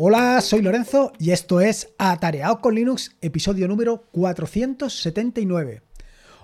[0.00, 5.82] Hola, soy Lorenzo y esto es Atareado con Linux, episodio número 479.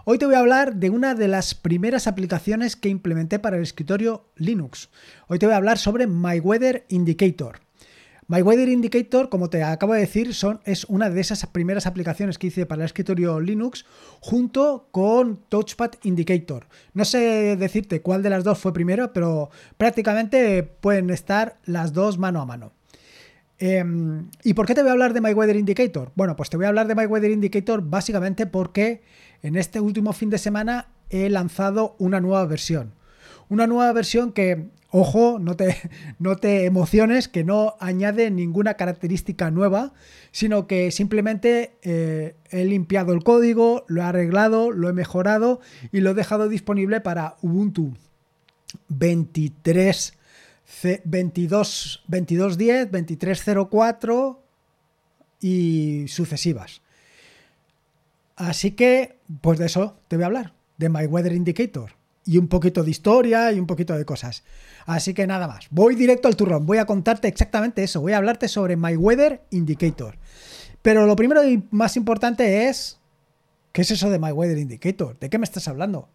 [0.05, 3.63] Hoy te voy a hablar de una de las primeras aplicaciones que implementé para el
[3.63, 4.91] escritorio Linux.
[5.29, 7.61] Hoy te voy a hablar sobre MyWeather Indicator.
[8.27, 12.49] MyWeather Indicator, como te acabo de decir, son, es una de esas primeras aplicaciones que
[12.49, 13.87] hice para el escritorio Linux
[14.19, 16.67] junto con Touchpad Indicator.
[16.93, 22.19] No sé decirte cuál de las dos fue primero, pero prácticamente pueden estar las dos
[22.19, 22.74] mano a mano.
[23.59, 26.13] Em, ¿Y por qué te voy a hablar de MyWeather Indicator?
[26.15, 29.03] Bueno, pues te voy a hablar de MyWeather Indicator básicamente porque
[29.43, 32.95] en este último fin de semana he lanzado una nueva versión.
[33.49, 35.77] Una nueva versión que Ojo, no te,
[36.21, 39.93] no te emociones, que no añade ninguna característica nueva,
[40.31, 45.59] sino que simplemente eh, he limpiado el código, lo he arreglado, lo he mejorado
[45.91, 47.95] y lo he dejado disponible para Ubuntu
[48.87, 50.17] 23,
[51.05, 54.39] 22, 22.10, 23.04
[55.41, 56.83] y sucesivas.
[58.37, 61.93] Así que, pues de eso te voy a hablar, de My Weather Indicator
[62.27, 64.45] y un poquito de historia y un poquito de cosas.
[64.87, 68.19] Así que nada más, voy directo al turrón, voy a contarte exactamente eso, voy a
[68.19, 70.19] hablarte sobre My Weather Indicator.
[70.83, 72.99] Pero lo primero y más importante es,
[73.73, 75.19] ¿qué es eso de My Weather Indicator?
[75.19, 76.09] ¿De qué me estás hablando?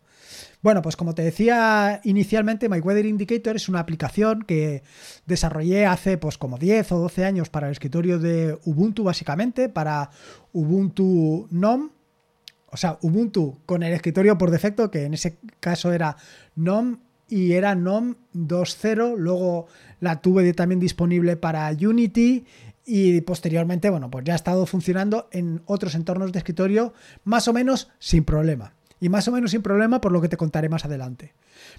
[0.62, 4.84] Bueno, pues como te decía inicialmente, My Weather Indicator es una aplicación que
[5.26, 10.10] desarrollé hace pues como 10 o 12 años para el escritorio de Ubuntu básicamente, para
[10.52, 11.92] Ubuntu NOM,
[12.68, 16.18] o sea, Ubuntu con el escritorio por defecto, que en ese caso era
[16.56, 16.98] NOM
[17.30, 19.68] y era NOM 2.0, luego
[20.02, 22.46] la tuve también disponible para Unity
[22.86, 27.54] y posteriormente, bueno, pues ya ha estado funcionando en otros entornos de escritorio más o
[27.54, 28.74] menos sin problema.
[29.00, 31.34] Y más o menos sin problema por lo que te contaré más adelante.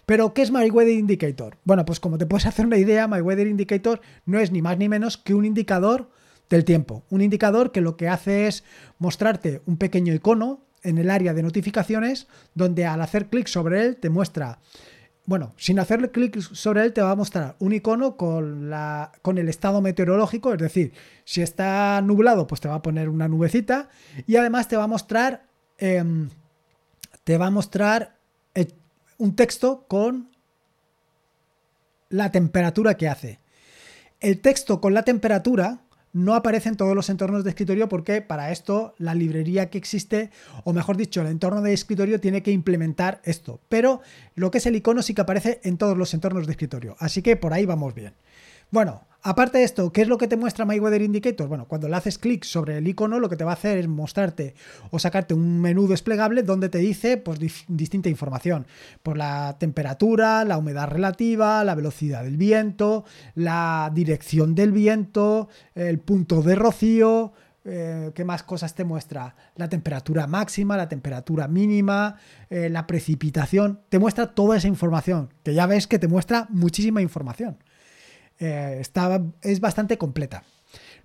[0.06, 1.58] Pero, ¿qué es My Weather Indicator?
[1.64, 4.78] Bueno, pues como te puedes hacer una idea, My Weather Indicator no es ni más
[4.78, 6.10] ni menos que un indicador
[6.48, 7.04] del tiempo.
[7.10, 8.64] Un indicador que lo que hace es
[8.98, 13.96] mostrarte un pequeño icono en el área de notificaciones, donde al hacer clic sobre él
[13.96, 14.58] te muestra,
[15.26, 19.38] bueno, sin hacerle clic sobre él te va a mostrar un icono con, la, con
[19.38, 20.92] el estado meteorológico, es decir,
[21.24, 23.88] si está nublado, pues te va a poner una nubecita
[24.26, 25.46] y además te va a mostrar,
[25.78, 26.30] em,
[27.30, 28.16] te va a mostrar
[28.56, 28.66] eh,
[29.18, 30.32] un texto con
[32.08, 33.38] la temperatura que hace.
[34.18, 35.78] El texto con la temperatura
[36.12, 40.30] no aparece en todos los entornos de escritorio porque para esto la librería que existe,
[40.64, 43.60] o mejor dicho, el entorno de escritorio tiene que implementar esto.
[43.68, 44.00] Pero
[44.34, 46.96] lo que es el icono sí que aparece en todos los entornos de escritorio.
[46.98, 48.16] Así que por ahí vamos bien.
[48.72, 51.48] Bueno, aparte de esto, ¿qué es lo que te muestra My Weather Indicator?
[51.48, 53.88] Bueno, cuando le haces clic sobre el icono, lo que te va a hacer es
[53.88, 54.54] mostrarte
[54.90, 57.38] o sacarte un menú desplegable donde te dice pues,
[57.68, 58.66] distinta información.
[59.02, 63.04] Por la temperatura, la humedad relativa, la velocidad del viento,
[63.34, 67.32] la dirección del viento, el punto de rocío,
[67.64, 69.34] eh, ¿Qué más cosas te muestra?
[69.56, 72.16] La temperatura máxima, la temperatura mínima,
[72.48, 73.80] eh, la precipitación.
[73.90, 77.58] Te muestra toda esa información, que ya ves que te muestra muchísima información.
[78.40, 78.82] Eh,
[79.42, 80.42] es bastante completa.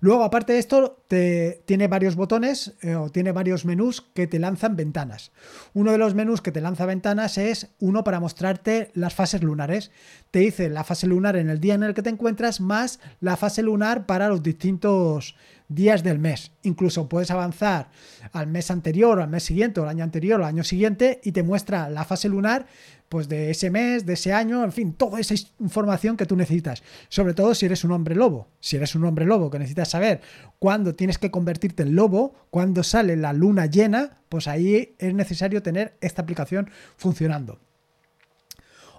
[0.00, 4.38] Luego, aparte de esto, te, tiene varios botones eh, o tiene varios menús que te
[4.38, 5.32] lanzan ventanas.
[5.72, 9.90] Uno de los menús que te lanza ventanas es uno para mostrarte las fases lunares.
[10.30, 13.36] Te dice la fase lunar en el día en el que te encuentras más la
[13.36, 15.36] fase lunar para los distintos
[15.68, 16.52] días del mes.
[16.62, 17.90] Incluso puedes avanzar
[18.32, 21.32] al mes anterior, al mes siguiente, o al año anterior, o al año siguiente, y
[21.32, 22.66] te muestra la fase lunar
[23.08, 26.82] pues de ese mes, de ese año, en fin, toda esa información que tú necesitas.
[27.08, 28.48] Sobre todo si eres un hombre lobo.
[28.60, 30.20] Si eres un hombre lobo que necesitas saber
[30.58, 35.62] cuándo tienes que convertirte en lobo, cuándo sale la luna llena, pues ahí es necesario
[35.62, 37.60] tener esta aplicación funcionando.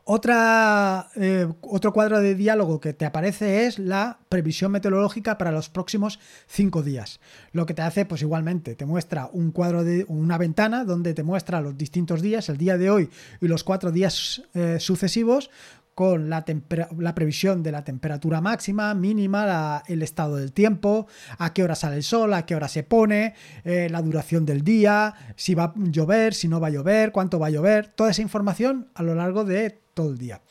[0.10, 5.68] Otra, eh, otro cuadro de diálogo que te aparece es la previsión meteorológica para los
[5.68, 7.20] próximos cinco días.
[7.52, 11.24] Lo que te hace, pues igualmente, te muestra un cuadro de una ventana donde te
[11.24, 13.10] muestra los distintos días, el día de hoy
[13.42, 15.50] y los cuatro días eh, sucesivos,
[15.94, 21.08] con la, previsión de la temperatura máxima, mínima, el estado del tiempo,
[21.38, 23.34] a qué hora sale el sol, a qué hora se pone,
[23.66, 27.40] eh, la duración del día, si va a llover, si no va a llover, cuánto
[27.40, 30.42] va a llover, toda esa información a lo largo de todo el día.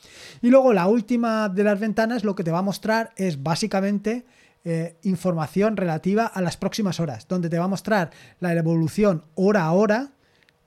[0.41, 4.25] Y luego la última de las ventanas lo que te va a mostrar es básicamente
[4.65, 8.11] eh, información relativa a las próximas horas, donde te va a mostrar
[8.41, 10.11] la evolución hora a hora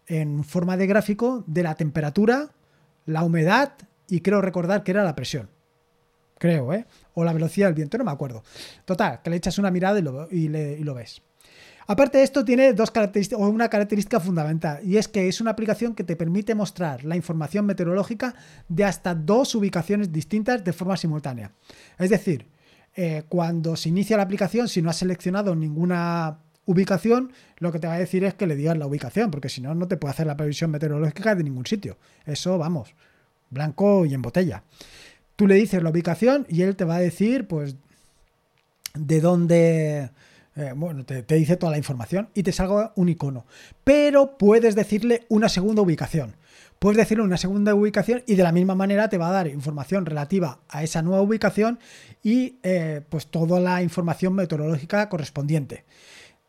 [0.06, 2.48] en forma de gráfico de la temperatura,
[3.04, 3.74] la humedad,
[4.08, 5.50] y creo recordar que era la presión.
[6.38, 6.86] Creo, ¿eh?
[7.12, 8.42] O la velocidad del viento, no me acuerdo.
[8.86, 11.20] Total, que le echas una mirada y lo, y lo ves.
[11.90, 15.50] Aparte de esto, tiene dos características, o una característica fundamental, y es que es una
[15.50, 18.36] aplicación que te permite mostrar la información meteorológica
[18.68, 21.50] de hasta dos ubicaciones distintas de forma simultánea.
[21.98, 22.46] Es decir,
[22.94, 27.88] eh, cuando se inicia la aplicación, si no has seleccionado ninguna ubicación, lo que te
[27.88, 30.12] va a decir es que le digas la ubicación, porque si no, no te puede
[30.12, 31.98] hacer la previsión meteorológica de ningún sitio.
[32.24, 32.94] Eso, vamos,
[33.50, 34.62] blanco y en botella.
[35.34, 37.74] Tú le dices la ubicación y él te va a decir, pues,
[38.94, 40.10] de dónde...
[40.60, 43.46] Eh, bueno, te, dice toda la información y te salga un icono.
[43.82, 46.36] Pero puedes decirle una segunda ubicación.
[46.78, 50.04] Puedes decirle una segunda ubicación y de la misma manera te va a dar información
[50.06, 51.78] relativa a esa nueva ubicación
[52.22, 55.84] y eh, pues toda la información meteorológica correspondiente.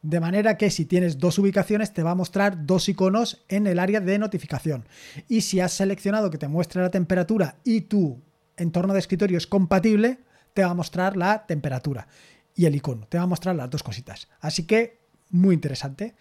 [0.01, 3.79] De manera que si tienes dos ubicaciones te va a mostrar dos iconos en el
[3.79, 4.87] área de notificación.
[5.27, 8.21] Y si has seleccionado que te muestre la temperatura y tu
[8.57, 10.19] entorno de escritorio es compatible,
[10.53, 12.07] te va a mostrar la temperatura
[12.55, 13.07] y el icono.
[13.07, 14.27] Te va a mostrar las dos cositas.
[14.39, 14.99] Así que
[15.29, 16.15] muy interesante.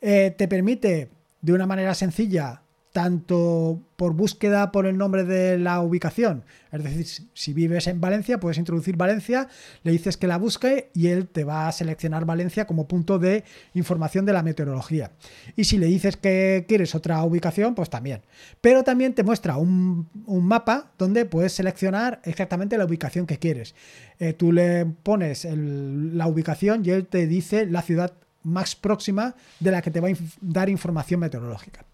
[0.00, 1.10] Eh, te permite
[1.40, 6.44] de una manera sencilla tanto por búsqueda por el nombre de la ubicación.
[6.72, 9.48] Es decir, si vives en Valencia, puedes introducir Valencia,
[9.82, 13.44] le dices que la busque y él te va a seleccionar Valencia como punto de
[13.74, 15.12] información de la meteorología.
[15.56, 18.22] Y si le dices que quieres otra ubicación, pues también.
[18.60, 23.74] Pero también te muestra un, mapa donde puedes seleccionar exactamente la ubicación que quieres.
[24.18, 29.70] Eh, tú le pones la ubicación y él te dice la ciudad más próxima de
[29.70, 31.84] la que te va a dar información meteorológica.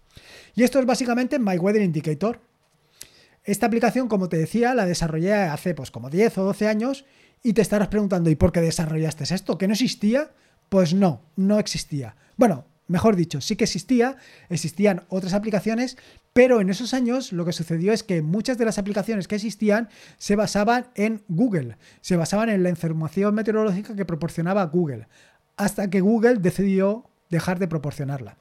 [0.57, 2.41] Y esto es básicamente My Weather Indicator.
[3.43, 7.05] Esta aplicación, como te decía, la desarrollé hace pues como 10 o 12 años
[7.43, 9.59] y te estarás preguntando, ¿y por qué desarrollaste esto?
[9.59, 10.31] ¿Que no existía?
[10.69, 12.15] Pues no, no existía.
[12.37, 14.17] Bueno, mejor dicho, sí que existía,
[14.49, 15.95] existían otras aplicaciones,
[16.33, 19.89] pero en esos años lo que sucedió es que muchas de las aplicaciones que existían
[20.17, 25.07] se basaban en Google, se basaban en la información meteorológica que proporcionaba Google,
[25.55, 28.39] hasta que Google decidió dejar de proporcionarla.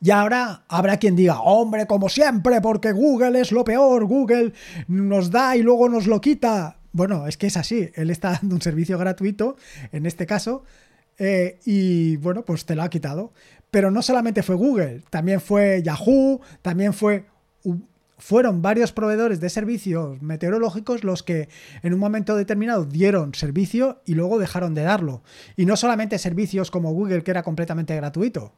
[0.00, 4.52] Y ahora habrá quien diga, hombre, como siempre, porque Google es lo peor, Google
[4.88, 6.78] nos da y luego nos lo quita.
[6.92, 9.56] Bueno, es que es así, él está dando un servicio gratuito,
[9.92, 10.64] en este caso,
[11.18, 13.32] eh, y bueno, pues te lo ha quitado.
[13.70, 17.24] Pero no solamente fue Google, también fue Yahoo, también fue
[18.22, 21.48] fueron varios proveedores de servicios meteorológicos los que
[21.82, 25.24] en un momento determinado dieron servicio y luego dejaron de darlo.
[25.56, 28.54] Y no solamente servicios como Google, que era completamente gratuito,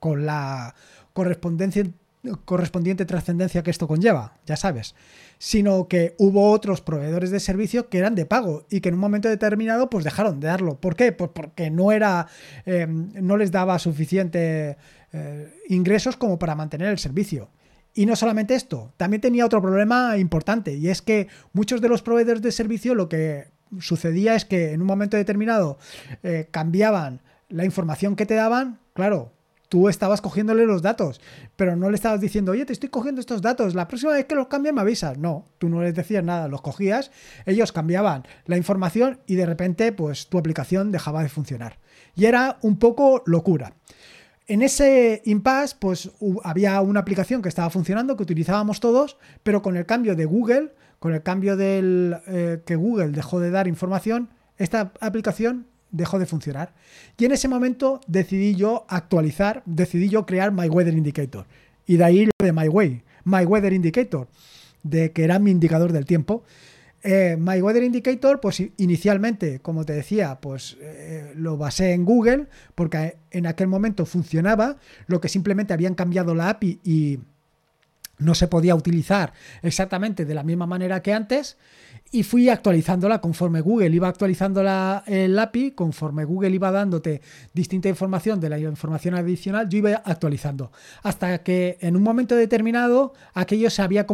[0.00, 0.74] con la
[1.12, 4.94] correspondiente trascendencia que esto conlleva, ya sabes,
[5.38, 9.00] sino que hubo otros proveedores de servicio que eran de pago y que en un
[9.00, 10.80] momento determinado pues dejaron de darlo.
[10.80, 11.12] ¿Por qué?
[11.12, 12.26] Pues porque no era,
[12.66, 14.76] em, no les daba suficiente
[15.12, 17.48] eh, ingresos como para mantener el servicio.
[17.94, 22.02] Y no solamente esto, también tenía otro problema importante y es que muchos de los
[22.02, 23.48] proveedores de servicio lo que
[23.80, 25.78] sucedía es que en un momento determinado
[26.22, 29.32] eh, cambiaban la información que te daban, claro,
[29.70, 31.20] tú estabas cogiéndole los datos,
[31.56, 34.34] pero no le estabas diciendo, oye, te estoy cogiendo estos datos, la próxima vez que
[34.34, 35.16] los cambien me avisas.
[35.16, 37.12] No, tú no les decías nada, los cogías,
[37.46, 41.78] ellos cambiaban la información y de repente pues tu aplicación dejaba de funcionar.
[42.16, 43.72] Y era un poco locura.
[44.48, 46.10] En ese impasse, pues
[46.42, 50.74] había una aplicación que estaba funcionando, que utilizábamos todos, pero con el cambio de Google,
[50.98, 56.26] con el cambio del eh, que Google dejó de dar información, esta aplicación dejó de
[56.26, 56.74] funcionar.
[57.18, 61.46] Y en ese momento decidí yo actualizar, decidí yo crear My Weather Indicator.
[61.86, 64.28] Y de ahí lo de My Way, My Weather Indicator,
[64.82, 66.44] de que era mi indicador del tiempo.
[67.02, 72.46] Eh, My Weather Indicator, pues inicialmente, como te decía, pues eh, lo basé en Google,
[72.74, 77.18] porque en aquel momento funcionaba, lo que simplemente habían cambiado la API y
[78.20, 79.32] no se podía utilizar
[79.62, 81.56] exactamente de la misma manera que antes
[82.12, 87.20] y fui actualizándola conforme Google iba actualizando la, el API, conforme Google iba dándote
[87.54, 90.72] distinta información de la información adicional, yo iba actualizando.
[91.02, 94.06] Hasta que en un momento determinado aquello se había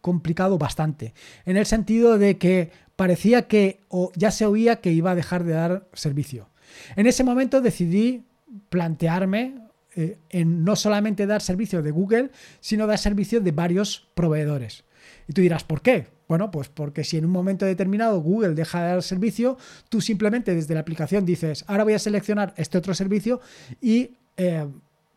[0.00, 1.14] complicado bastante.
[1.46, 5.44] En el sentido de que parecía que o ya se oía que iba a dejar
[5.44, 6.50] de dar servicio.
[6.96, 8.24] En ese momento decidí
[8.68, 9.54] plantearme
[9.96, 14.84] eh, en no solamente dar servicio de Google, sino dar servicio de varios proveedores.
[15.28, 16.17] Y tú dirás, ¿por qué?
[16.28, 19.56] Bueno, pues porque si en un momento determinado Google deja de dar servicio,
[19.88, 23.40] tú simplemente desde la aplicación dices, ahora voy a seleccionar este otro servicio
[23.80, 24.68] y eh,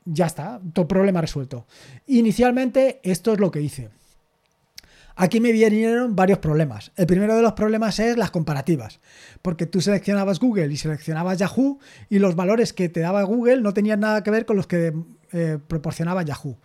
[0.06, 1.68] ya está, todo problema resuelto.
[2.08, 3.90] Inicialmente esto es lo que hice.
[5.18, 6.94] Aquí me vinieron varios problemas.
[6.96, 9.02] El primero de los problemas es las comparativas,
[9.42, 13.74] porque tú seleccionabas Google y seleccionabas Yahoo y los valores que te daba Google no
[13.74, 14.94] tenían nada que ver con los que
[15.34, 16.58] eh, proporcionaba Yahoo.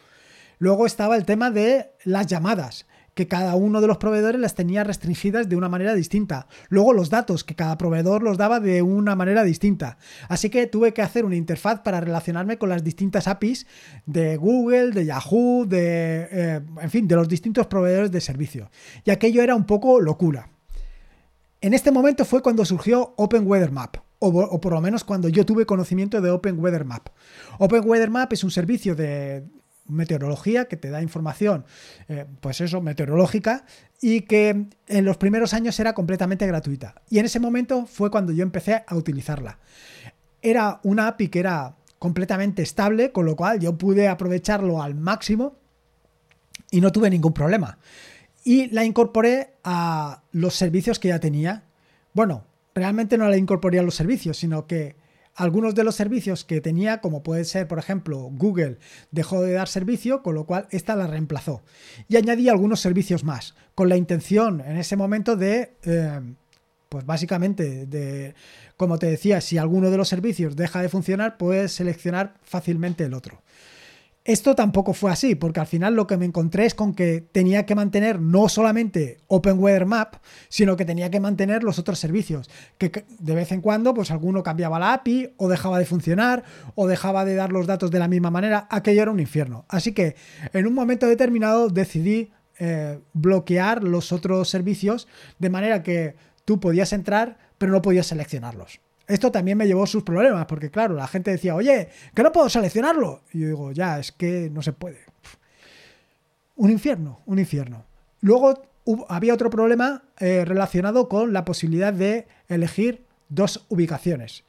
[0.58, 2.86] Luego estaba el tema de las llamadas
[3.16, 6.49] que cada uno de los proveedores las tenía restringidas de una manera distinta.
[6.68, 9.96] Luego los datos, que cada proveedor los daba de una manera distinta.
[10.28, 13.66] Así que tuve que hacer una interfaz para relacionarme con las distintas APIs
[14.04, 18.70] de Google, de Yahoo, de, eh, en fin, de los distintos proveedores de servicio.
[19.02, 20.50] Y aquello era un poco locura.
[21.62, 25.46] En este momento fue cuando surgió Open Weather Map, o, por lo menos cuando yo
[25.46, 27.08] tuve conocimiento de Open Weather Map.
[27.58, 29.42] Open Weather Map es un servicio de
[29.88, 31.64] meteorología que te da información,
[32.08, 33.64] eh, pues eso, meteorológica,
[34.00, 36.94] y que en los primeros años era completamente gratuita.
[37.08, 39.58] Y en ese momento fue cuando yo empecé a utilizarla.
[40.42, 45.56] Era una API que era completamente estable, con lo cual yo pude aprovecharlo al máximo
[46.70, 47.78] y no tuve ningún problema.
[48.44, 51.64] Y la incorporé a los servicios que ya tenía.
[52.12, 54.94] Bueno, realmente no la incorporé a los servicios, sino que
[55.36, 58.78] algunos de los servicios que tenía, como puede ser, por ejemplo, Google,
[59.10, 61.62] dejó de dar servicio, con lo cual esta la reemplazó.
[62.08, 66.20] Y añadí algunos servicios más, con la intención en ese momento de, eh,
[66.88, 68.34] pues básicamente, de,
[68.78, 73.12] como te decía, si alguno de los servicios deja de funcionar, puedes seleccionar fácilmente el
[73.12, 73.42] otro.
[74.26, 77.64] Esto tampoco fue así, porque al final lo que me encontré es con que tenía
[77.64, 80.16] que mantener no solamente Open Weather Map,
[80.49, 84.42] sino que tenía que mantener los otros servicios, que de vez en cuando pues alguno
[84.42, 86.42] cambiaba la API o dejaba de funcionar
[86.75, 89.64] o dejaba de dar los datos de la misma manera, aquello era un infierno.
[89.68, 90.16] Así que
[90.52, 95.06] en un momento determinado decidí eh, bloquear los otros servicios
[95.38, 98.80] de manera que tú podías entrar pero no podías seleccionarlos.
[99.06, 102.48] Esto también me llevó sus problemas, porque claro, la gente decía, oye, que no puedo
[102.48, 103.22] seleccionarlo.
[103.32, 105.00] Y yo digo, ya, es que no se puede.
[106.56, 107.84] Un infierno, un infierno.
[108.20, 108.62] Luego
[109.08, 114.44] había otro problema eh, relacionado con la posibilidad de elegir dos ubicaciones.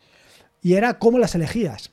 [0.62, 1.92] Y era cómo las elegías.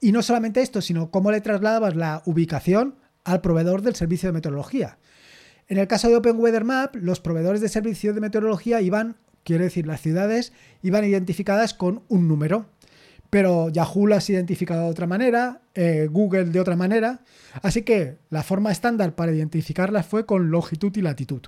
[0.00, 4.34] Y no solamente esto, sino cómo le trasladabas la ubicación al proveedor del servicio de
[4.34, 4.98] meteorología.
[5.68, 9.16] En el caso de Open Weather Map, los proveedores de servicio de meteorología iban
[9.46, 12.66] Quiere decir, las ciudades iban identificadas con un número,
[13.30, 17.20] pero Yahoo las identificado de otra manera, eh, Google de otra manera,
[17.62, 21.42] así que la forma estándar para identificarlas fue con longitud y latitud.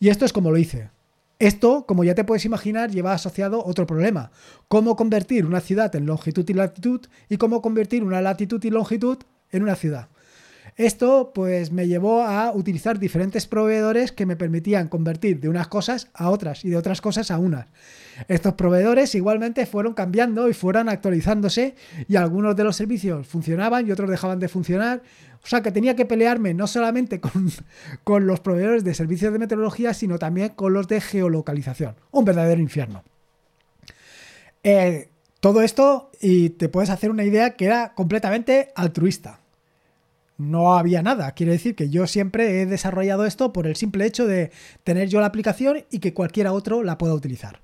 [0.00, 0.90] Y esto es como lo hice.
[1.38, 4.32] Esto, como ya te puedes imaginar, lleva asociado otro problema.
[4.66, 9.18] Cómo convertir una ciudad en longitud y latitud y cómo convertir una latitud y longitud
[9.52, 10.08] en una ciudad.
[10.76, 16.08] Esto pues me llevó a utilizar diferentes proveedores que me permitían convertir de unas cosas
[16.14, 17.66] a otras y de otras cosas a unas.
[18.28, 21.74] Estos proveedores igualmente fueron cambiando y fueron actualizándose
[22.08, 25.02] y algunos de los servicios funcionaban y otros dejaban de funcionar.
[25.44, 27.20] O sea que tenía que pelearme no solamente
[28.04, 31.96] con, los proveedores de servicios de meteorología, sino también con los de geolocalización.
[32.12, 33.02] Un verdadero infierno.
[34.64, 35.10] Eh,
[35.40, 39.41] todo esto, y te puedes hacer una idea que era completamente altruista
[40.38, 41.32] no había nada.
[41.32, 44.50] Quiere decir que yo siempre he desarrollado esto por el simple hecho de
[44.84, 47.62] tener yo la aplicación y que cualquiera otro la pueda utilizar.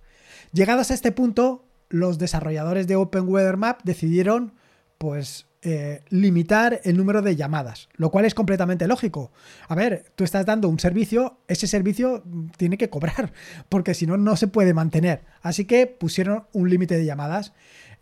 [0.53, 4.55] Llegados a este punto, los desarrolladores de Open Weather Map decidieron
[4.99, 9.33] pues eh, limitar el número de llamadas, lo cual es completamente lógico.
[9.67, 12.23] A ver, tú estás dando un servicio, ese servicio
[12.57, 13.33] tiene que cobrar,
[13.69, 15.25] porque si no, no se puede mantener.
[15.43, 17.53] Así que pusieron un límite de llamadas.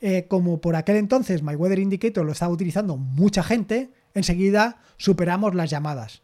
[0.03, 5.55] Eh, como por aquel entonces My Weather Indicator lo estaba utilizando mucha gente, enseguida superamos
[5.55, 6.23] las llamadas.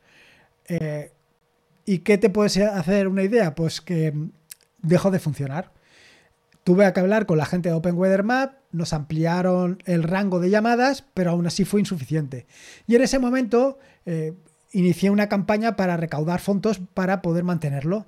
[0.67, 1.13] Eh,
[1.85, 3.55] ¿Y qué te puedes hacer una idea?
[3.55, 4.13] Pues que
[4.81, 5.73] dejó de funcionar.
[6.65, 10.49] Tuve que hablar con la gente de Open Weather Map, nos ampliaron el rango de
[10.49, 12.47] llamadas, pero aún así fue insuficiente.
[12.87, 14.35] Y en ese momento eh,
[14.71, 18.07] inicié una campaña para recaudar fondos para poder mantenerlo.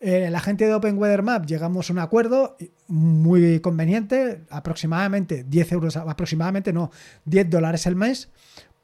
[0.00, 2.56] Eh, la gente de Open Weather Map llegamos a un acuerdo
[2.88, 6.90] muy conveniente, aproximadamente 10 euros, aproximadamente no,
[7.24, 8.30] 10 dólares al mes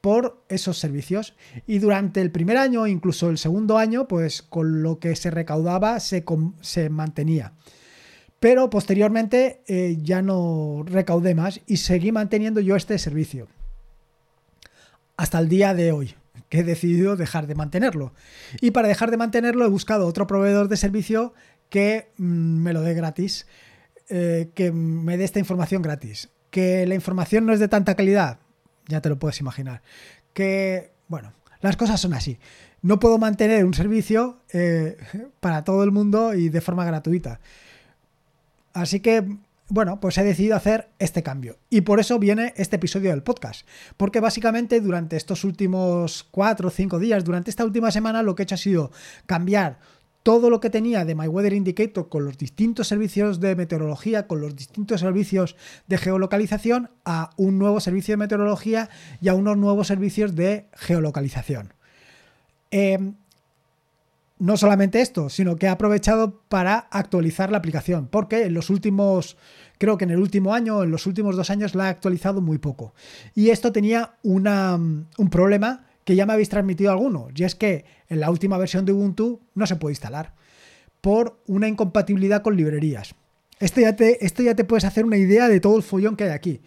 [0.08, 1.34] por esos servicios.
[1.66, 6.00] Y durante el primer año, incluso el segundo año, pues con lo que se recaudaba
[6.00, 6.24] se,
[6.62, 7.52] se mantenía.
[8.40, 13.48] Pero posteriormente eh, ya no recaudé más y seguí manteniendo yo este servicio.
[15.18, 16.14] Hasta el día de hoy,
[16.48, 18.14] que he decidido dejar de mantenerlo.
[18.62, 21.34] Y para dejar de mantenerlo he buscado otro proveedor de servicio
[21.68, 23.46] que mm, me lo dé gratis,
[24.08, 26.30] eh, que me dé esta información gratis.
[26.48, 28.38] Que la información no es de tanta calidad,
[28.88, 29.82] ya te lo puedes imaginar.
[30.32, 32.38] Que, bueno, las cosas son así.
[32.82, 34.96] No puedo mantener un servicio eh,
[35.40, 37.40] para todo el mundo y de forma gratuita.
[38.72, 41.58] Así que, bueno, pues he decidido hacer este cambio.
[41.68, 43.66] Y por eso viene este episodio del podcast.
[43.96, 48.42] Porque básicamente durante estos últimos cuatro o cinco días, durante esta última semana, lo que
[48.42, 48.90] he hecho ha sido
[49.26, 49.78] cambiar
[50.28, 54.42] todo lo que tenía de My Weather Indicator con los distintos servicios de meteorología, con
[54.42, 55.56] los distintos servicios
[55.86, 58.90] de geolocalización, a un nuevo servicio de meteorología
[59.22, 61.72] y a unos nuevos servicios de geolocalización.
[62.70, 63.14] Em,
[64.38, 69.38] no solamente esto, sino que he aprovechado para actualizar la aplicación, porque en los últimos,
[69.78, 72.58] creo que en el último año, en los últimos dos años, la he actualizado muy
[72.58, 72.92] poco.
[73.34, 78.20] Y esto tenía un problema que ya me habéis transmitido algunos, y es que en
[78.20, 80.32] la última versión de Ubuntu no se puede instalar.
[81.02, 83.14] por una incompatibilidad con librerías.
[83.60, 86.24] Esto ya, te, esto ya te puedes hacer una idea de todo el follón que
[86.24, 86.62] hay aquí.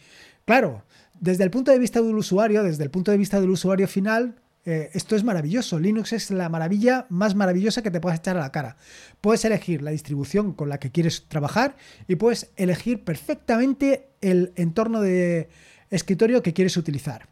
[0.46, 0.84] Claro,
[1.20, 4.36] desde el punto de vista del usuario, desde el punto de vista del usuario final,
[4.64, 5.80] eh, esto es maravilloso.
[5.80, 8.78] Linux es la maravilla más maravillosa que te puedes echar a la cara.
[9.22, 15.02] Puedes elegir la distribución con la que quieres trabajar y puedes elegir perfectamente el entorno
[15.02, 15.50] de
[15.90, 17.32] escritorio que quieres utilizar.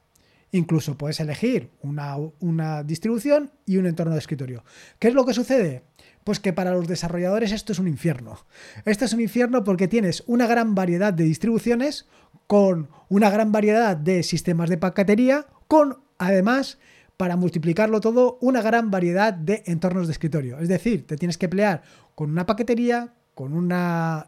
[0.51, 4.63] Incluso puedes elegir una, distribución y un entorno de escritorio.
[4.97, 5.83] ¿Qué es lo que sucede?
[6.23, 8.39] Pues que para los desarrolladores esto es un infierno.
[8.85, 12.07] Esto es un infierno porque tienes una gran variedad de distribuciones
[12.47, 16.79] con una gran variedad de sistemas de paquetería, con además
[17.15, 20.57] para multiplicarlo todo, una gran variedad de entornos de escritorio.
[20.59, 21.83] Es decir, te tienes que pelear
[22.15, 23.71] con una paquetería, con un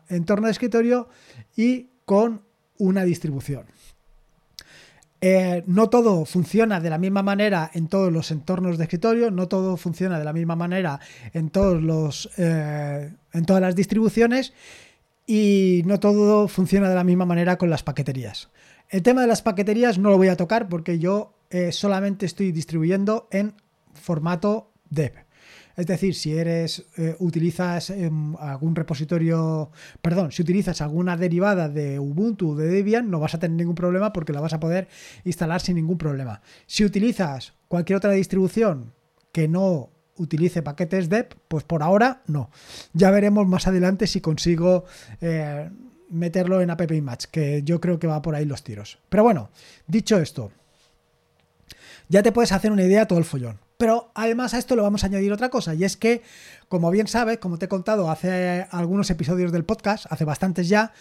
[0.09, 1.07] entorno de escritorio
[1.55, 2.41] y con
[2.77, 3.65] una distribución.
[5.23, 9.47] Eh, no todo funciona de la misma manera en todos los entornos de escritorio, no
[9.47, 10.99] todo funciona de la misma manera
[11.33, 14.53] en, todos los, eh, en todas las distribuciones
[15.27, 18.49] y no todo funciona de la misma manera con las paqueterías.
[18.89, 22.51] El tema de las paqueterías no lo voy a tocar porque yo eh, solamente estoy
[22.51, 23.53] distribuyendo en
[23.93, 25.13] formato dev.
[25.75, 31.99] Es decir, si eres eh, utilizas em, algún repositorio, perdón, si utilizas alguna derivada de
[31.99, 34.87] Ubuntu o de Debian, no vas a tener ningún problema porque la vas a poder
[35.23, 36.41] instalar sin ningún problema.
[36.67, 38.93] Si utilizas cualquier otra distribución
[39.31, 42.49] que no utilice paquetes dev, pues por ahora no.
[42.93, 44.85] Ya veremos más adelante si consigo
[45.21, 45.69] eh,
[46.09, 48.99] meterlo en app image, que yo creo que va por ahí los tiros.
[49.09, 49.49] Pero bueno,
[49.87, 50.51] dicho esto,
[52.09, 53.59] ya te puedes hacer una idea de todo el follón.
[53.81, 56.21] Pero además a esto le vamos a añadir otra cosa, y es que,
[56.67, 60.93] como bien sabes, como te he contado hace algunos episodios del podcast, hace bastantes ya,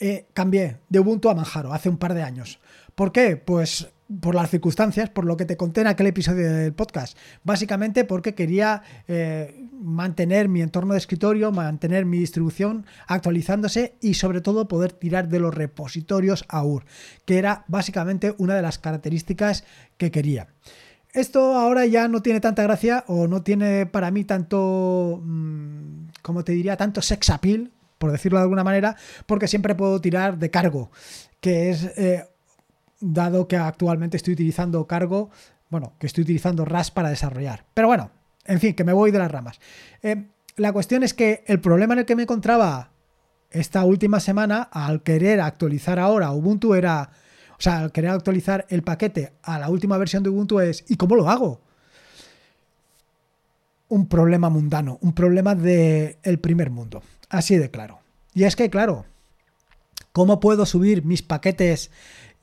[0.00, 2.58] eh, cambié de Ubuntu a Manjaro hace un par de años.
[2.94, 3.36] ¿Por qué?
[3.36, 3.88] Pues
[4.22, 7.18] por las circunstancias, por lo que te conté en aquel episodio del podcast.
[7.44, 14.40] Básicamente porque quería eh, mantener mi entorno de escritorio, mantener mi distribución actualizándose y sobre
[14.40, 16.86] todo poder tirar de los repositorios AUR,
[17.26, 19.64] que era básicamente una de las características
[19.98, 20.48] que quería.
[21.12, 26.42] Esto ahora ya no tiene tanta gracia o no tiene para mí tanto, mm, como
[26.42, 28.96] te diría, tanto sex appeal, por decirlo de alguna manera,
[29.26, 30.90] porque siempre puedo tirar de cargo,
[31.40, 32.26] que es, eh,
[33.00, 35.30] dado que actualmente estoy utilizando cargo,
[35.68, 37.64] bueno, que estoy utilizando RAS para desarrollar.
[37.74, 38.10] Pero bueno,
[38.44, 39.60] en fin, que me voy de las ramas.
[40.02, 42.90] Eh, la cuestión es que el problema en el que me encontraba
[43.50, 47.10] esta última semana, al querer actualizar ahora Ubuntu, era
[47.62, 50.96] o sea, al querer actualizar el paquete a la última versión de Ubuntu es ¿y
[50.96, 51.60] cómo lo hago?
[53.86, 57.04] Un problema mundano, un problema del primer mundo.
[57.28, 58.00] Así de claro.
[58.34, 59.04] Y es que, claro,
[60.10, 61.92] ¿cómo puedo subir mis paquetes?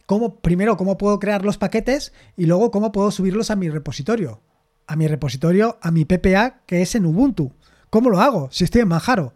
[0.05, 2.13] ¿Cómo, primero, ¿cómo puedo crear los paquetes?
[2.37, 4.39] Y luego, ¿cómo puedo subirlos a mi repositorio?
[4.87, 7.51] A mi repositorio, a mi PPA, que es en Ubuntu.
[7.89, 8.47] ¿Cómo lo hago?
[8.53, 9.33] Si estoy en Manjaro.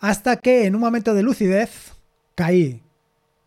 [0.00, 1.92] Hasta que en un momento de lucidez
[2.34, 2.82] caí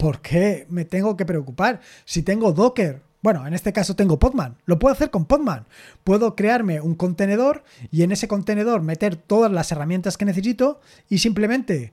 [0.06, 1.82] ¿por qué me tengo que preocupar?
[2.06, 5.66] Si tengo Docker, bueno, en este caso tengo Podman, lo puedo hacer con Podman.
[6.04, 11.18] Puedo crearme un contenedor y en ese contenedor meter todas las herramientas que necesito y
[11.18, 11.92] simplemente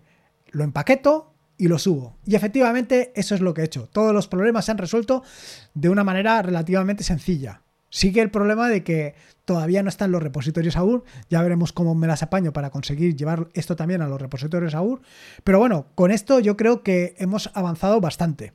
[0.50, 2.18] lo empaqueto y lo subo.
[2.26, 3.88] Y efectivamente eso es lo que he hecho.
[3.90, 5.22] Todos los problemas se han resuelto
[5.72, 7.62] de una manera relativamente sencilla.
[7.92, 11.04] Sigue el problema de que todavía no están los repositorios AUR.
[11.28, 15.02] Ya veremos cómo me las apaño para conseguir llevar esto también a los repositorios AUR.
[15.44, 18.54] Pero bueno, con esto yo creo que hemos avanzado bastante.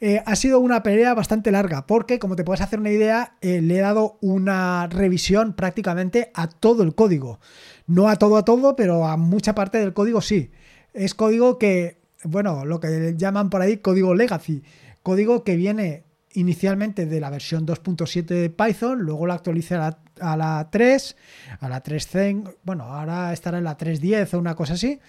[0.00, 3.62] Eh, ha sido una pelea bastante larga porque, como te puedes hacer una idea, eh,
[3.62, 7.40] le he dado una revisión prácticamente a todo el código.
[7.86, 10.50] No a todo a todo, pero a mucha parte del código sí.
[10.92, 14.62] Es código que, bueno, lo que llaman por ahí código legacy.
[15.02, 16.04] Código que viene
[16.34, 19.96] inicialmente de la versión 2.7 de Python, luego la actualicé a
[20.36, 21.16] la, 3,
[21.60, 25.00] a la 3.10, bueno, ahora estará en la 3.10 o una cosa así.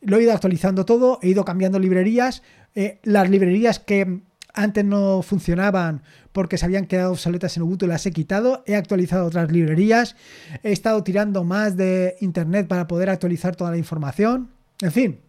[0.00, 2.42] Lo he ido actualizando todo, he ido cambiando librerías.
[2.74, 4.20] Eh, las librerías que
[4.52, 6.02] antes no funcionaban
[6.32, 10.16] porque se habían quedado obsoletas en Ubuntu las he quitado, he actualizado otras librerías,
[10.62, 14.50] he estado tirando más de internet para poder actualizar toda la información.
[14.80, 15.20] En fin,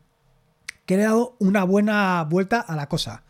[0.85, 3.23] que he dado una buena vuelta a la cosa.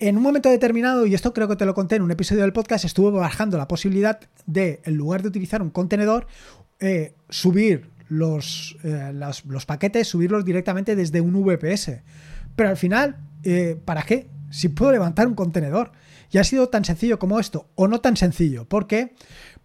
[0.00, 2.52] En un momento determinado, y esto creo que te lo conté en un episodio del
[2.52, 6.28] podcast, estuve bajando la posibilidad de, en lugar de utilizar un contenedor,
[6.78, 12.02] eh, subir los, eh, los, paquetes, subirlos directamente desde un VPS.
[12.54, 14.30] Pero al final, eh, ¿para qué?
[14.50, 15.90] Si puedo levantar un contenedor.
[16.30, 19.14] Y ha sido tan sencillo como esto, o no tan sencillo, porque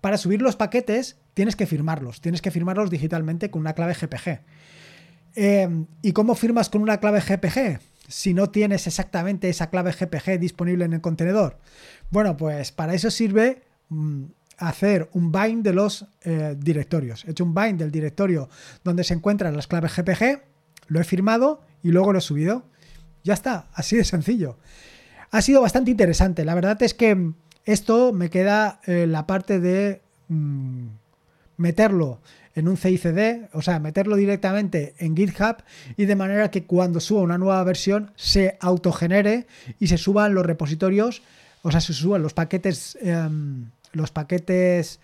[0.01, 4.41] para subir los paquetes tienes que firmarlos, tienes que firmarlos digitalmente con una clave GPG.
[6.01, 7.92] ¿Y cómo firmas con una clave GPG?
[8.13, 11.58] Si no tienes exactamente esa clave GPG disponible en el contenedor?
[12.12, 14.26] Bueno, pues para eso sirve mm,
[14.60, 17.26] hacer un bind de los eh, directorios.
[17.26, 18.49] He hecho un bind del directorio
[18.84, 20.43] donde se encuentran las claves GPG,
[20.89, 22.67] lo he firmado y luego lo he subido.
[23.23, 24.60] Ya está, así de sencillo.
[25.32, 26.45] Ha sido bastante interesante.
[26.45, 27.32] La verdad es que
[27.65, 30.86] esto me queda eh, la parte de mm,
[31.57, 32.21] meterlo
[32.55, 35.57] en un CICD, o sea, meterlo directamente en GitHub
[35.97, 39.47] y de manera que cuando suba una nueva versión se autogenere
[39.79, 41.23] y se suban los repositorios,
[41.63, 44.99] o sea, se suban los paquetes, em, los paquetes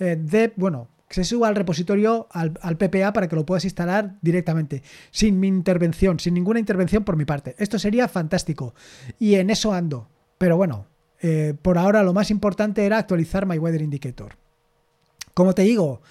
[0.00, 4.82] eh, de, bueno, se suba al repositorio, al, PPA, para que lo puedas instalar directamente,
[5.10, 7.56] sin mi intervención, sin ninguna intervención por mi parte.
[7.58, 8.74] Esto sería fantástico.
[9.18, 10.08] Y en eso ando.
[10.38, 10.86] Pero bueno,
[11.20, 14.39] eh, por ahora lo más importante era actualizar My Weather Indicator.
[15.34, 16.02] Como te digo,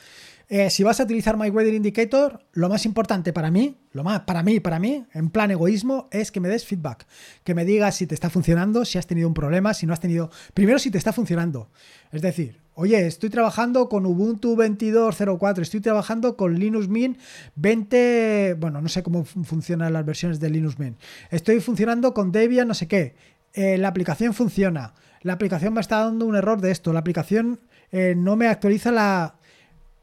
[0.52, 4.22] eh, si vas a utilizar My Weather Indicator, lo más importante para mí, lo más
[4.22, 7.06] para mí, para mí, en plan egoísmo, es que me des feedback,
[7.44, 10.00] que me digas si te está funcionando, si has tenido un problema, si no has
[10.00, 11.70] tenido, primero si te está funcionando.
[12.12, 17.20] Es decir, oye, estoy trabajando con Ubuntu 22.04, estoy trabajando con Linux Mint
[17.54, 21.00] 20, bueno, no sé cómo funcionan las versiones de Linux Mint.
[21.30, 23.14] Estoy funcionando con Debian, no sé qué.
[23.54, 24.96] Eh, la aplicación funciona.
[25.22, 26.92] La aplicación me está dando un error de esto.
[26.94, 27.60] La aplicación
[27.92, 29.36] eh, no me actualiza la,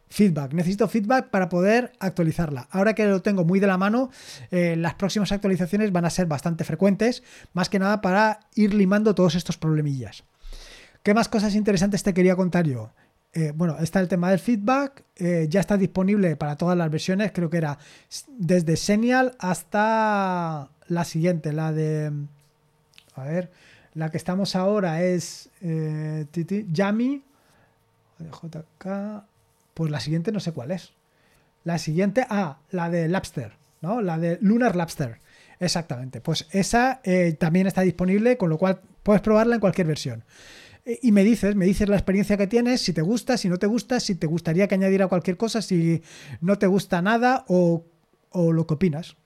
[0.09, 0.53] feedback.
[0.53, 2.69] Necesito feedback para poder actualizarla.
[2.71, 4.11] Ahora que lo tengo muy de la mano,
[4.51, 7.23] eh, las próximas actualizaciones van a ser bastante frecuentes,
[7.53, 10.25] más que nada para ir limando todos estos problemillas.
[11.03, 12.91] ¿Qué más cosas interesantes te quería contar yo?
[13.33, 17.51] Eh, bueno, está el tema del feedback, ya está disponible para todas las versiones, creo
[17.51, 17.79] que era
[18.39, 22.13] desde Senial hasta la siguiente, la de...
[23.15, 23.51] A ver,
[23.95, 27.23] la que estamos ahora es Yami,
[28.25, 29.25] JK,
[29.75, 30.93] pues la siguiente no sé cuál es.
[31.65, 34.01] La siguiente, ah, la de Lapster, ¿no?
[34.01, 35.21] La de Lunar Lapster.
[35.59, 36.21] Exactamente.
[36.21, 40.25] Pues esa eh, también está disponible, con lo cual puedes probarla en cualquier versión.
[40.85, 43.59] E, y me dices, me dices la experiencia que tienes, si te gusta, si no
[43.59, 46.03] te gusta, si te gustaría que añadiera cualquier cosa, si
[46.41, 47.85] no te gusta nada o,
[48.31, 49.17] o lo que opinas.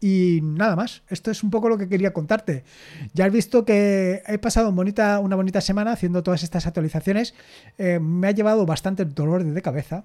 [0.00, 2.64] Y nada más, esto es un poco lo que quería contarte.
[3.12, 7.34] Ya has visto que he pasado una bonita semana haciendo todas estas actualizaciones.
[7.76, 10.04] Eh, me ha llevado bastante dolor de cabeza.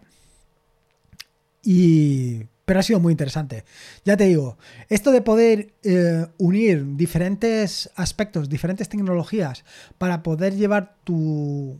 [1.63, 2.43] Y...
[2.65, 3.63] Pero ha sido muy interesante.
[4.05, 4.57] Ya te digo,
[4.89, 9.63] esto de poder eh, unir diferentes aspectos, diferentes tecnologías
[9.99, 11.77] para poder llevar tu,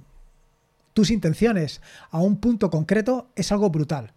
[0.93, 4.13] tus intenciones a un punto concreto es algo brutal.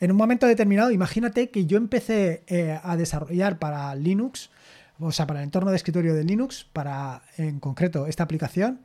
[0.00, 4.50] En un momento determinado, imagínate que yo empecé eh, a desarrollar para Linux,
[5.00, 8.80] o sea, para el entorno de escritorio de Linux, para en concreto esta aplicación,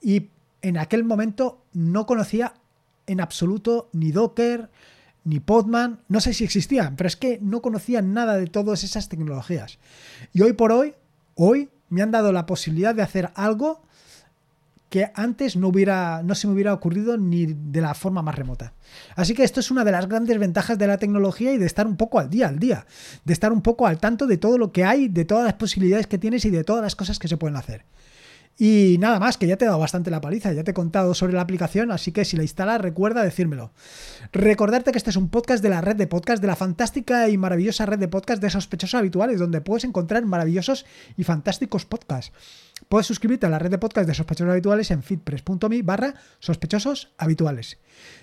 [0.00, 0.30] y
[0.62, 2.54] en aquel momento no conocía
[3.06, 4.70] en absoluto ni Docker,
[5.24, 9.08] ni Podman, no sé si existían, pero es que no conocía nada de todas esas
[9.08, 9.78] tecnologías.
[10.32, 10.94] Y hoy por hoy,
[11.34, 13.82] hoy me han dado la posibilidad de hacer algo
[14.96, 18.72] que antes no, hubiera, no se me hubiera ocurrido ni de la forma más remota.
[19.14, 21.86] Así que esto es una de las grandes ventajas de la tecnología y de estar
[21.86, 22.86] un poco al día, al día,
[23.22, 26.06] de estar un poco al tanto de todo lo que hay, de todas las posibilidades
[26.06, 27.84] que tienes y de todas las cosas que se pueden hacer.
[28.58, 31.12] Y nada más, que ya te he dado bastante la paliza, ya te he contado
[31.12, 33.72] sobre la aplicación, así que si la instalas, recuerda decírmelo.
[34.32, 37.36] Recordarte que este es un podcast de la red de podcast, de la fantástica y
[37.36, 40.86] maravillosa red de podcast de sospechosos habituales, donde puedes encontrar maravillosos
[41.18, 42.32] y fantásticos podcasts.
[42.88, 47.78] Puedes suscribirte a la red de podcast de sospechosos habituales en feedpress.me barra sospechosos habituales.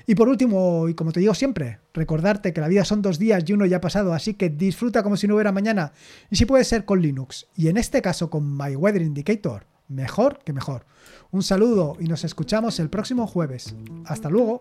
[0.08, 3.44] Y por último, y como te digo siempre, recordarte que la vida son dos días
[3.46, 5.94] y uno ya ha pasado, así que disfruta como si no hubiera mañana,
[6.32, 10.40] y si puede ser con Linux, y en este caso con My Weather Indicator mejor
[10.44, 10.86] que mejor.
[11.32, 13.76] Un saludo y nos escuchamos el próximo jueves.
[14.06, 14.60] Hasta luego.